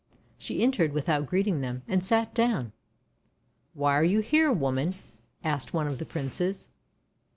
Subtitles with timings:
[0.39, 2.71] She entered without greeting them, and sat down.
[3.75, 4.95] "Why are you here, Woman?'
[5.43, 6.69] asked one of the Princes.